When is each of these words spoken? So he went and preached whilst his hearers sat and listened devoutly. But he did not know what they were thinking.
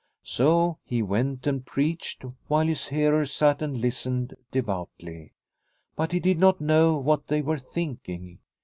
So 0.23 0.79
he 0.83 1.03
went 1.03 1.45
and 1.45 1.63
preached 1.63 2.25
whilst 2.49 2.67
his 2.69 2.87
hearers 2.87 3.31
sat 3.31 3.61
and 3.61 3.77
listened 3.77 4.33
devoutly. 4.51 5.33
But 5.95 6.11
he 6.11 6.19
did 6.19 6.39
not 6.39 6.59
know 6.59 6.97
what 6.97 7.27
they 7.27 7.43
were 7.43 7.59
thinking. 7.59 8.39